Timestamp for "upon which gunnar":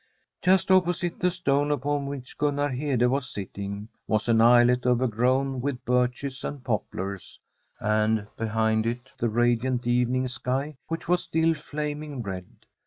1.69-2.69